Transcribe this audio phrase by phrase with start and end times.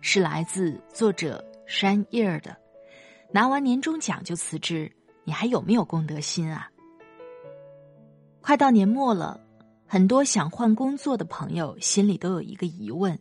[0.00, 2.56] 是来自作者山叶儿的，
[3.32, 4.90] 拿完年终奖就辞职，
[5.24, 6.70] 你还有没有公德心啊？
[8.40, 9.40] 快到年末了，
[9.86, 13.18] 很多想换工作的朋友心里都有一个疑问：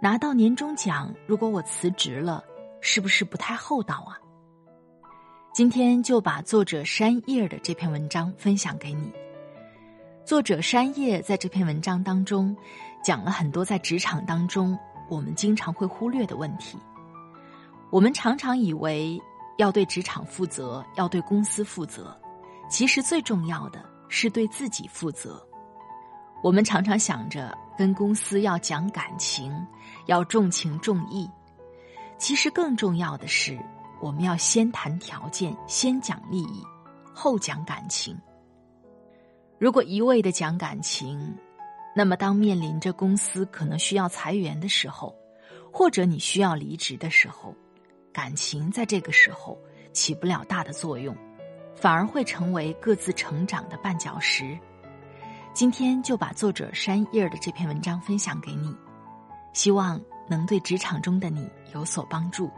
[0.00, 2.42] 拿到年终奖，如果我辞职了，
[2.80, 4.18] 是不是不太厚道啊？
[5.52, 9.12] 今天就把作者山叶的这篇文章分享给你。
[10.24, 12.56] 作者山叶在这篇文章当中，
[13.04, 14.78] 讲了很多在职场当中。
[15.10, 16.78] 我们经常会忽略的问题，
[17.90, 19.20] 我们常常以为
[19.58, 22.16] 要对职场负责，要对公司负责，
[22.70, 25.44] 其实最重要的是对自己负责。
[26.42, 29.52] 我们常常想着跟公司要讲感情，
[30.06, 31.28] 要重情重义，
[32.16, 33.58] 其实更重要的是，
[34.00, 36.62] 我们要先谈条件，先讲利益，
[37.12, 38.16] 后讲感情。
[39.58, 41.36] 如果一味的讲感情，
[41.94, 45.14] 那么，当面临着公司可能需要裁员的时候，
[45.72, 47.54] 或者你需要离职的时候，
[48.12, 49.58] 感情在这个时候
[49.92, 51.16] 起不了大的作用，
[51.74, 54.58] 反而会成为各自成长的绊脚石。
[55.52, 58.72] 今天就把作者山叶的这篇文章分享给你，
[59.52, 62.48] 希望能对职场中的你有所帮助。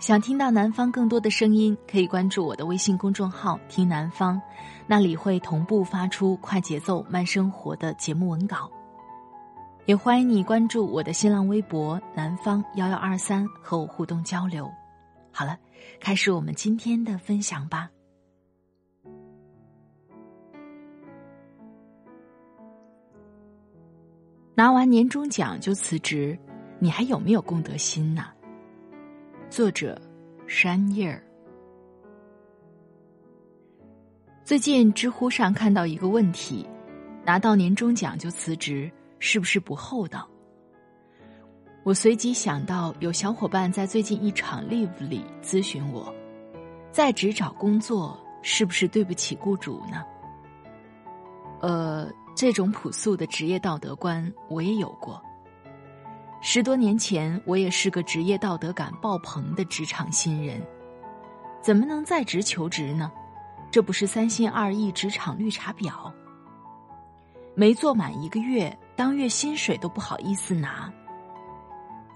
[0.00, 4.40] 想听到南方更多的声音，可以关注我的微信公众号“听南方”，
[4.86, 8.70] 那里会同步发出快节奏慢生活的节目文稿。
[9.86, 14.70] 也欢迎你关注我的新浪微博“南方幺幺二三”和我互动交流。
[15.32, 15.58] 好了，
[15.98, 17.90] 开始我们今天的分享吧。
[24.54, 26.38] 拿完年终奖就辞职，
[26.78, 28.26] 你还有没有公德心呢？
[29.50, 29.98] 作者
[30.46, 31.22] 山叶儿。
[34.44, 36.66] 最近知乎上看到一个问题：
[37.24, 40.28] 拿到年终奖就辞职，是不是不厚道？
[41.82, 46.14] 我随即想到，有小伙伴在最近一场 Live 里咨询我，
[46.92, 50.04] 在职找工作是不是对不起雇主呢？
[51.62, 55.22] 呃，这种朴素的职业道德观我也有过。
[56.40, 60.62] 十多年前，我也是个职业道德感爆棚的职场新人，
[61.60, 63.10] 怎么能在职求职呢？
[63.70, 66.12] 这不是三心二意职场绿茶婊。
[67.54, 70.90] 没做满一个月，当月薪水都不好意思拿。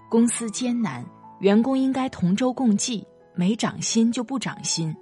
[0.09, 1.05] 公司艰难，
[1.39, 3.05] 员工应该同舟共济，
[3.35, 4.95] 没涨薪就不涨薪。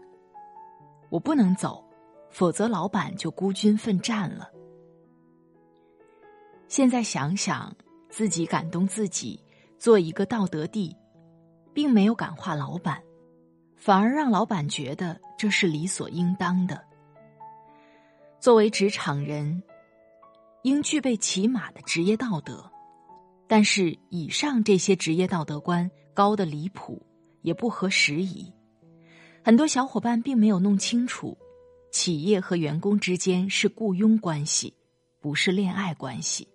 [1.09, 1.85] 我不能走，
[2.31, 4.49] 否则老板就孤军奋战了。
[6.67, 7.71] 现在想想。
[8.11, 9.41] 自己感动自己，
[9.79, 10.95] 做一个道德帝，
[11.73, 13.01] 并没有感化老板，
[13.77, 16.83] 反而让老板觉得这是理所应当的。
[18.39, 19.63] 作为职场人，
[20.63, 22.69] 应具备起码的职业道德，
[23.47, 27.01] 但是以上这些职业道德观高的离谱，
[27.43, 28.51] 也不合时宜。
[29.43, 31.37] 很多小伙伴并没有弄清楚，
[31.91, 34.75] 企业和员工之间是雇佣关系，
[35.21, 36.47] 不是恋爱关系。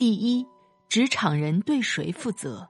[0.00, 0.46] 第一，
[0.88, 2.66] 职场人对谁负责？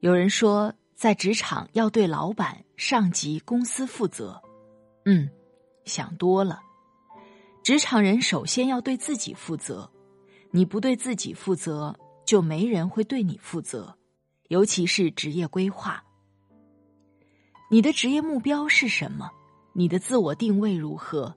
[0.00, 4.42] 有人说，在职场要对老板、上级、公司负责。
[5.04, 5.30] 嗯，
[5.84, 6.60] 想多了。
[7.62, 9.88] 职场人首先要对自己负责，
[10.50, 11.96] 你不对自己负责，
[12.26, 13.96] 就没人会对你负责。
[14.48, 16.02] 尤其是职业规划，
[17.70, 19.30] 你的职业目标是什么？
[19.74, 21.36] 你的自我定位如何？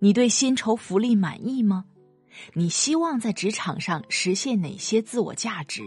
[0.00, 1.84] 你对薪酬福利满意吗？
[2.54, 5.82] 你希望在职场上实现哪些自我价值？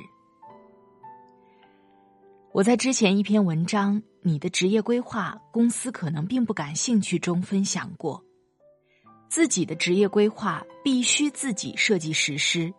[2.52, 8.24] 我在之前一篇文章《你的职业规划公司可能并不感兴趣》中分享过，
[9.30, 12.74] 自己的职业规划必须自己设计实施，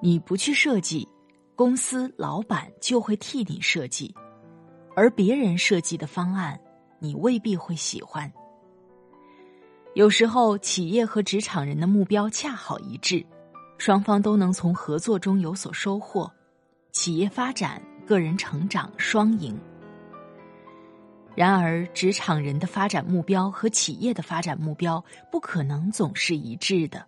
[0.00, 1.08] 你不去设计，
[1.54, 4.12] 公司老板就会替你设计，
[4.96, 6.60] 而别人设计的方案，
[6.98, 8.32] 你未必会喜欢。
[9.94, 13.22] 有时候，企业和职场人的目标恰好一致，
[13.76, 16.32] 双方都能从合作中有所收获，
[16.92, 19.54] 企业发展、个人成长双赢。
[21.34, 27.06] 然而，职场人的发展目标和企业的发展目标不可能总是一致的。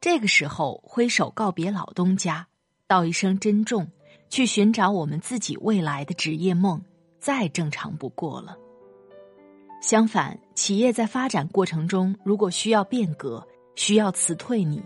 [0.00, 2.46] 这个时候，挥手告别老东家，
[2.86, 3.90] 道一声珍重，
[4.30, 6.80] 去寻找我们自己未来的职业梦，
[7.18, 8.56] 再正常不过了。
[9.82, 13.44] 相反，企业在发展过程中，如果需要变革，
[13.74, 14.80] 需要辞退你，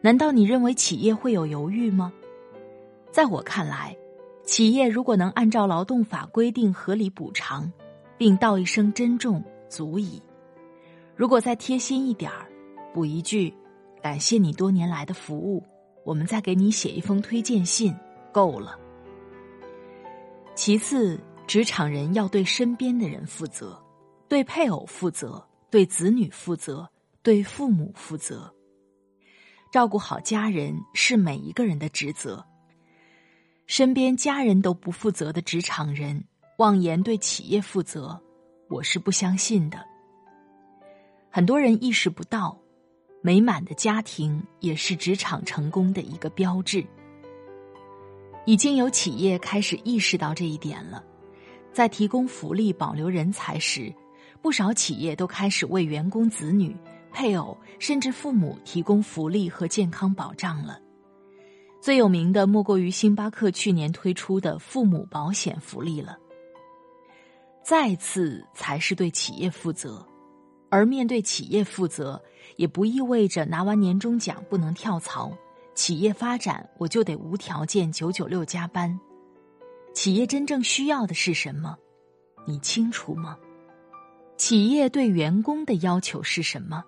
[0.00, 2.10] 难道你认为企业会有犹豫吗？
[3.12, 3.94] 在我看来。
[4.44, 7.70] 企业如果能按照劳动法规定合理补偿，
[8.16, 10.22] 并道一声珍重，足矣。
[11.14, 12.48] 如果再贴心一点儿，
[12.94, 13.52] 补一句
[14.00, 15.62] “感谢你多年来的服务”，
[16.02, 17.94] 我们再给你写一封推荐信，
[18.32, 18.78] 够了。
[20.54, 23.78] 其次，职场人要对身边的人负责，
[24.28, 26.88] 对配偶负责，对子女负责，
[27.22, 28.52] 对父母负责。
[29.72, 32.44] 照顾好家人是每一个人的职责。
[33.66, 36.24] 身边家人都不负责的职场人，
[36.58, 38.18] 妄言对企业负责，
[38.68, 39.84] 我是不相信的。
[41.30, 42.58] 很多人意识不到，
[43.22, 46.84] 美满的家庭也是职场成功的一个标志。
[48.46, 51.04] 已经有企业开始意识到这一点了，
[51.70, 53.94] 在提供福利、保留人才时，
[54.40, 56.74] 不少企业都开始为员工子女、
[57.12, 60.80] 配偶甚至父母提供福利和健康保障了。
[61.80, 66.18] 最有名的莫过于星巴克去年推出的父母保险福利了。
[67.62, 70.04] 再次才是对企业负责，
[70.70, 72.20] 而面对企业负责，
[72.56, 75.30] 也不意味着拿完年终奖不能跳槽，
[75.74, 78.98] 企业发展我就得无条件九九六加班。
[79.94, 81.76] 企业真正需要的是什么？
[82.46, 83.36] 你清楚吗？
[84.38, 86.84] 企业对员工的要求是什么？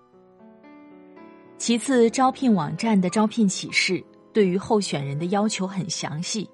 [1.57, 4.01] 其次，招聘网站的招聘启事。
[4.31, 6.49] 对于候选人的要求很详细，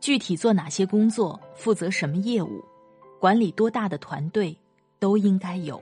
[0.00, 2.64] 具体做哪些工作，负责什么业务，
[3.20, 4.56] 管理多大的团队，
[4.98, 5.78] 都应该有。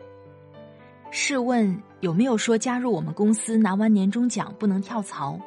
[1.13, 5.39] 试问有没有说加入我们公司拿完年终奖不能跳槽？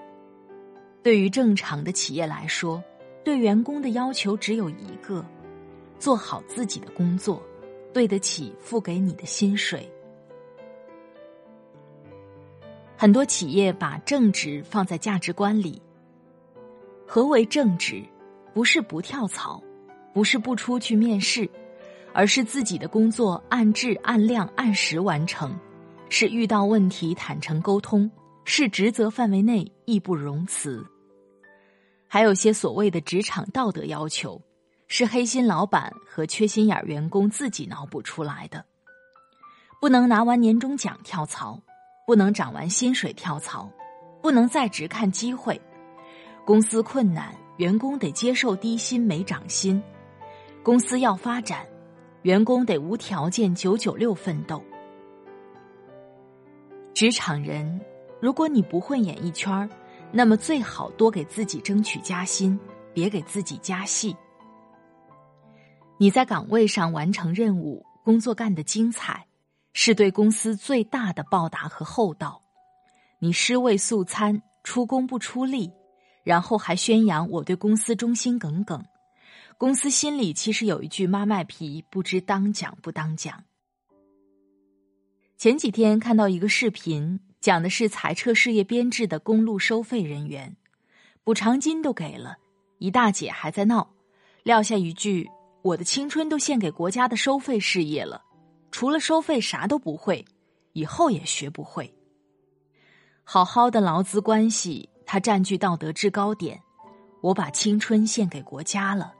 [1.03, 2.81] 对于正常的企业来说，
[3.25, 5.25] 对员工的要求只有一个：
[5.99, 7.43] 做好自己的工作，
[7.93, 9.89] 对得起付给你的薪水。
[12.97, 15.81] 很多企业把正直放在价值观里。
[17.05, 18.03] 何为正直？
[18.53, 19.61] 不是不跳槽，
[20.13, 21.49] 不是不出去面试，
[22.13, 25.57] 而是自己的工作按质、按量、按时完成，
[26.07, 28.09] 是遇到问题坦诚沟通，
[28.45, 30.85] 是职责范围内义不容辞。
[32.07, 34.39] 还有些所谓的职场道德要求，
[34.87, 38.63] 是黑心老板和缺心眼员工自己脑补出来的，
[39.79, 41.61] 不能拿完年终奖跳槽。
[42.05, 43.71] 不能涨完薪水跳槽，
[44.21, 45.57] 不能再只看机会。
[46.43, 49.81] 公司困难，员工得接受低薪没涨薪；
[50.61, 51.65] 公司要发展，
[52.23, 54.61] 员工得无条件九九六奋斗。
[56.93, 57.79] 职场人，
[58.19, 59.69] 如果你不混演艺圈
[60.11, 62.59] 那么最好多给自己争取加薪，
[62.93, 64.13] 别给自己加戏。
[66.03, 69.25] 你在岗位上完成任务，工作干得精彩。
[69.71, 72.41] 是对公司最大的报答和厚道。
[73.19, 75.71] 你尸位素餐，出工不出力，
[76.25, 78.83] 然后还宣扬我对公司忠心耿耿，
[79.57, 83.41] 公司心里其实有一句妈卖皮，不知当讲不当讲。
[85.37, 90.57] 前几天看到一个视频，讲的是裁撤事业编制的公路收费人员，
[91.23, 92.35] 补偿金都给了，
[92.79, 93.93] 一大姐还在闹，
[94.43, 95.29] 撂下一句
[95.63, 98.23] ：“我的青春都献给国家的收费事业了。”
[98.73, 100.25] 除了收费啥都不会，
[100.71, 101.93] 以后也学不会。
[103.23, 106.59] 好好的劳资关系，他占据道德制高点，
[107.21, 109.13] 我把青春献给国家了，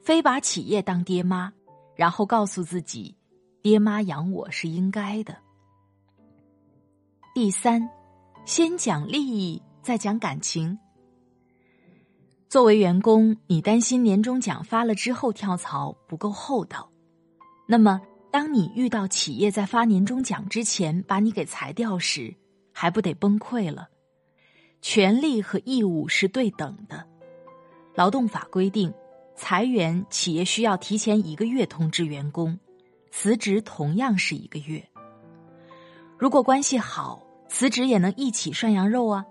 [0.00, 1.52] 非把企业当爹妈，
[1.94, 3.14] 然后告诉自己，
[3.60, 5.36] 爹妈养我是应该的。
[7.34, 7.86] 第三，
[8.46, 10.78] 先讲利益，再讲感情。
[12.52, 16.92] 作为员工，你担心年终奖发了之后跳槽不够厚道，
[17.66, 17.98] 那么。
[18.30, 22.34] 当你遇到企业在发年终奖之前把你给裁掉时，
[22.70, 23.88] 还不得崩溃了？
[24.82, 27.06] 权利和义务是对等的。
[27.94, 28.92] 劳动法规定，
[29.34, 32.58] 裁员企业需要提前一个月通知员工，
[33.10, 34.86] 辞职同样是一个月。
[36.18, 39.24] 如果关系好，辞职也能一起涮羊肉啊。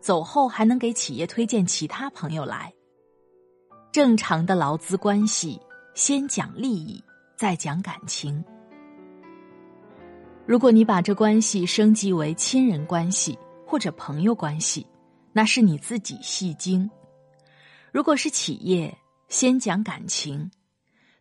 [0.00, 2.72] 走后还能给企业推荐其他朋友来。
[3.92, 5.60] 正常的劳资关系，
[5.94, 7.02] 先讲利益，
[7.36, 8.44] 再讲感情。
[10.46, 14.86] 如果你把这关系升级为亲人关系或者朋友关系，
[15.32, 16.88] 那是你自己戏精。
[17.92, 18.96] 如果是企业，
[19.28, 20.50] 先讲感情，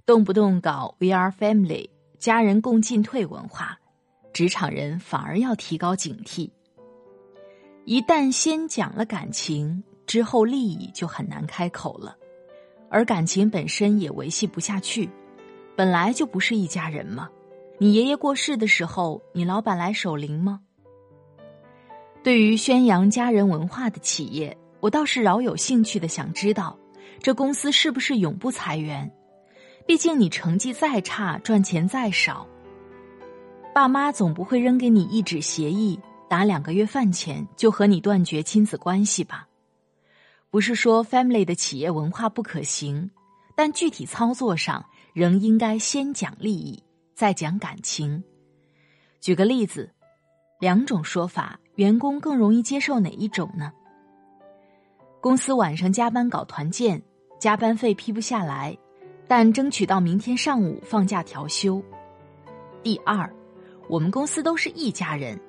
[0.05, 3.77] 动不动搞 “we are family”、家人共进退文化，
[4.33, 6.49] 职场人反而要提高警惕。
[7.89, 12.17] 一旦先讲了感情，之后利益就很难开口了，
[12.89, 15.09] 而感情本身也维系不下去，
[15.73, 17.29] 本来就不是一家人嘛。
[17.77, 20.59] 你爷爷过世的时候，你老板来守灵吗？
[22.23, 26.77] 对于宣扬家人文化的企业，我倒是饶有兴趣的想知道，
[27.21, 29.09] 这公司是不是永不裁员？
[29.85, 32.45] 毕竟你成绩再差，赚钱再少，
[33.73, 35.97] 爸妈总不会扔给你一纸协议，
[36.29, 39.47] 打两个月饭钱就和你断绝亲子关系吧？
[40.49, 43.09] 不是说 family 的企业文化不可行，
[43.55, 46.83] 但具体操作上仍应该先讲利益。
[47.15, 48.23] 再讲感情，
[49.19, 49.89] 举个例子，
[50.59, 53.73] 两种说法，员工更容易接受哪一种呢？
[55.19, 57.01] 公司晚上加班搞团建，
[57.39, 58.77] 加班费批不下来，
[59.27, 61.83] 但争取到明天上午放假调休。
[62.83, 63.27] 第二，
[63.89, 65.41] 我们公司都是一家人，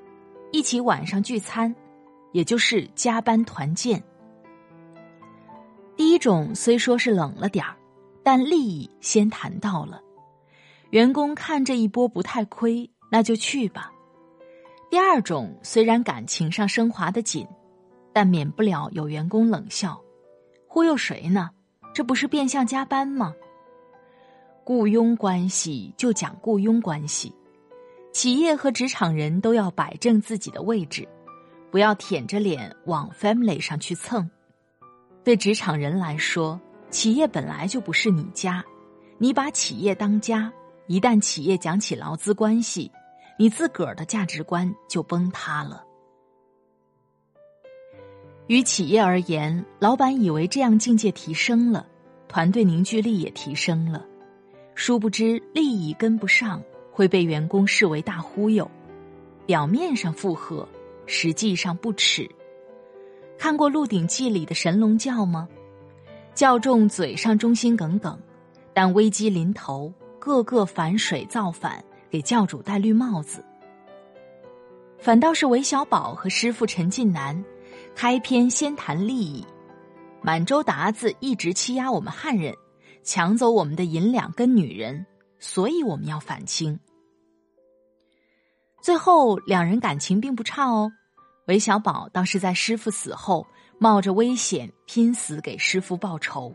[0.50, 1.74] 一起晚上聚餐，
[2.32, 4.02] 也就是加班团建。
[5.94, 7.76] 第一种虽说是冷了点儿，
[8.22, 10.00] 但利益先谈到了。
[10.90, 13.92] 员工看这一波不太亏，那就去吧。
[14.90, 17.46] 第二种虽然感情上升华的紧，
[18.12, 20.00] 但免不了有员工冷笑
[20.66, 21.50] ：“忽悠谁呢？
[21.92, 23.34] 这不是变相加班吗？”
[24.64, 27.34] 雇佣关系就讲雇佣关系，
[28.12, 31.06] 企业和职场人都要摆正自己的位置，
[31.70, 34.28] 不要舔着脸往 family 上去蹭。
[35.22, 36.60] 对职场人来说，
[36.90, 38.64] 企业本来就不是你家，
[39.18, 40.52] 你把企业当家。
[40.86, 42.90] 一旦企业讲起劳资关系，
[43.38, 45.84] 你自个儿的价值观就崩塌了。
[48.46, 51.86] 于企业而言，老板以为这样境界提升了，
[52.26, 54.06] 团队凝聚力也提升了，
[54.74, 56.62] 殊不知利益跟不上，
[56.98, 58.68] 会被员工视为大忽悠，
[59.46, 60.68] 表面上附和，
[61.06, 62.28] 实际上不耻。
[63.38, 65.48] 看过《鹿鼎记》里的神龙教吗？
[66.34, 68.18] 教众嘴上忠心耿耿，
[68.74, 69.92] 但危机临头。
[70.18, 73.44] 个个反水造反，给教主戴绿帽子。
[74.98, 77.44] 反倒是韦小宝和师傅陈近南，
[77.94, 79.46] 开篇先谈利益。
[80.20, 82.52] 满洲鞑子一直欺压我们汉人，
[83.04, 85.06] 抢走我们的银两跟女人，
[85.38, 86.78] 所以我们要反清。
[88.80, 90.90] 最后两人感情并不差哦。
[91.46, 93.46] 韦小宝倒是在师傅死后，
[93.78, 96.54] 冒着危险拼死给师傅报仇。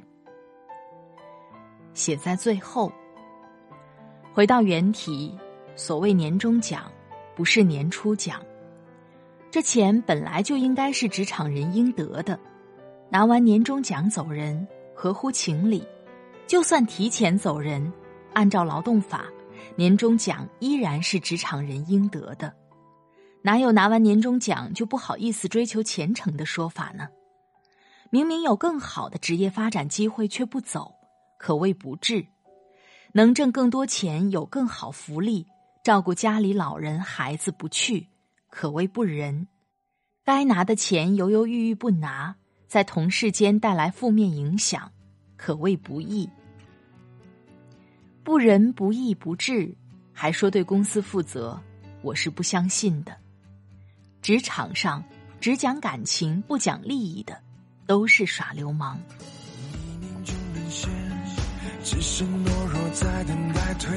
[1.94, 2.92] 写在最后。
[4.32, 5.38] 回到原题，
[5.75, 6.92] 所谓年终奖，
[7.36, 8.42] 不是年初奖。
[9.52, 12.40] 这钱本来就应该是职场人应得的，
[13.10, 15.86] 拿完年终奖走人，合乎情理。
[16.48, 17.94] 就算提前走人，
[18.34, 19.25] 按照劳动法，
[19.75, 22.54] 年终奖依然是职场人应得的。
[23.42, 27.08] 哪有拿完年终奖就不好意思追求前程的说法呢？
[28.10, 30.94] 明明有更好的职业发展机会却不走，
[31.38, 32.25] 可谓不智。
[33.12, 35.46] 能挣更多钱，有更好福利，
[35.84, 38.08] 照顾家里老人孩子不去，
[38.50, 39.46] 可谓不仁；
[40.24, 42.36] 该拿的钱犹犹豫豫不拿，
[42.68, 44.92] 在同事间带来负面影响，
[45.36, 46.30] 可谓不义。
[48.24, 49.75] 不仁不义不智，
[50.13, 51.60] 还说对公司负责，
[52.01, 53.13] 我是不相信的。
[54.22, 55.03] 职场上
[55.42, 57.38] 只讲感情不讲利益的，
[57.86, 58.98] 都是耍流氓。
[61.84, 63.89] 只剩懦弱在等待蜕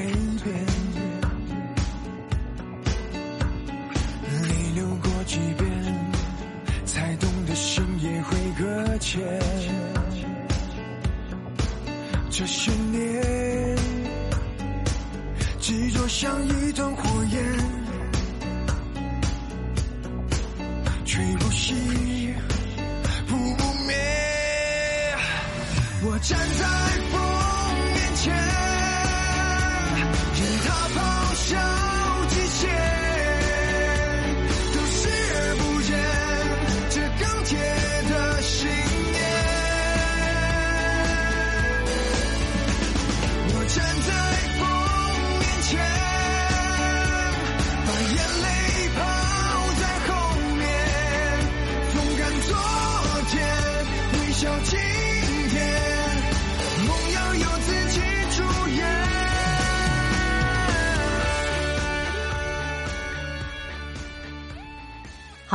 [0.42, 1.25] 变，
[16.16, 16.55] 执着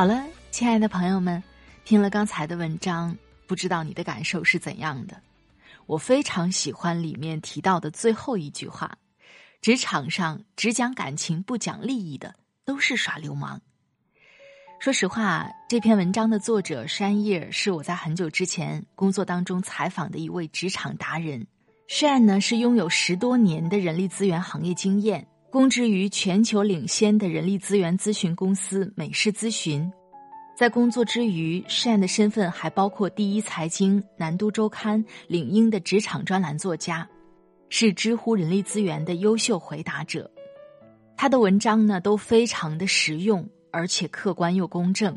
[0.01, 1.43] 好了，亲爱的朋友们，
[1.85, 3.15] 听了刚才的文章，
[3.45, 5.21] 不知道你的感受是怎样的？
[5.85, 8.97] 我非常喜欢里面提到的最后一句话：
[9.61, 12.33] 职场上只讲感情不讲利益的，
[12.65, 13.61] 都是耍流氓。
[14.79, 21.45] 说实话，这篇文章的作者山叶是我在很久之前工作当中采访的一位职场达人。
[21.87, 25.27] 山呢是拥有十多年的人力资源行业经验。
[25.51, 29.91] 供职于全球领先的人力资源咨询公司美世咨询，
[30.55, 37.05] 在工作之余，单的身份还包括第一财经、南都周刊、领英的职场专栏作家，
[37.67, 40.31] 是知乎人力资源的优秀回答者。
[41.17, 45.13] 他的文章呢都非常的实用，而且客观又公正。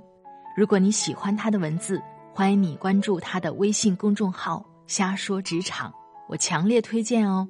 [0.56, 5.94] 如果你喜欢他的文字，欢迎你关注他的微信公众号“瞎说职场”，
[6.28, 7.48] 我强烈推荐哦。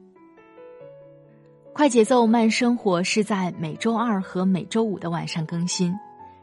[1.74, 5.92] 快节奏慢生活是在每周二和每周五的晚上更新。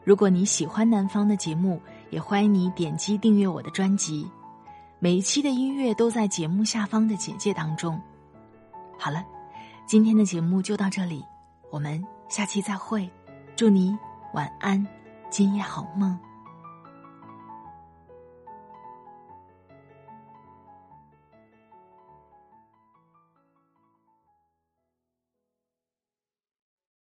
[0.04, 4.30] 如果你喜欢南方的节目，也欢迎你点击订阅我的专辑。
[4.98, 7.98] 每一期的音乐都在节目下方的简介当中。
[8.98, 9.24] 好了，
[9.86, 11.24] 今天的节目就到这里，
[11.70, 13.08] 我们下期再会。
[13.56, 13.96] 祝你
[14.34, 14.86] 晚安，
[15.30, 16.18] 今夜好梦。